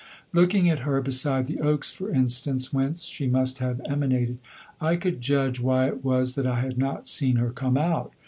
[0.33, 4.39] Looking at her beside the oaks, for instance, whence she must have emanated,
[4.81, 8.11] I could judge why it was that I had not seen her come out.